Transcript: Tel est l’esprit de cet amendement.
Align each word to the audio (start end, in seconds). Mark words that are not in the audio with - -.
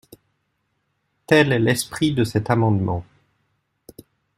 Tel 1.27 1.51
est 1.53 1.59
l’esprit 1.59 2.11
de 2.11 2.23
cet 2.23 2.49
amendement. 2.49 3.05